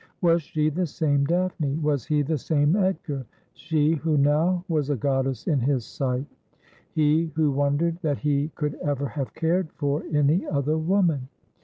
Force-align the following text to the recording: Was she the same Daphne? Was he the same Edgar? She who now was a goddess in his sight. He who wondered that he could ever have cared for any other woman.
Was 0.21 0.41
she 0.41 0.69
the 0.69 0.87
same 0.87 1.25
Daphne? 1.25 1.75
Was 1.75 2.05
he 2.05 2.23
the 2.23 2.39
same 2.39 2.75
Edgar? 2.75 3.23
She 3.53 3.91
who 3.93 4.17
now 4.17 4.65
was 4.67 4.89
a 4.89 4.95
goddess 4.95 5.45
in 5.45 5.59
his 5.59 5.85
sight. 5.85 6.25
He 6.91 7.27
who 7.35 7.51
wondered 7.51 7.99
that 8.01 8.17
he 8.17 8.49
could 8.55 8.73
ever 8.83 9.05
have 9.09 9.35
cared 9.35 9.71
for 9.73 10.03
any 10.11 10.43
other 10.47 10.79
woman. 10.79 11.27